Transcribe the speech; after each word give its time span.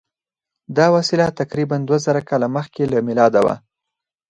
دا 0.77 0.85
وسیله 0.95 1.27
تقریبآ 1.39 1.75
دوه 1.87 1.97
زره 2.05 2.21
کاله 2.29 2.47
مخکې 2.55 2.83
له 2.93 2.99
میلاده 3.07 3.39
وه. 3.45 3.55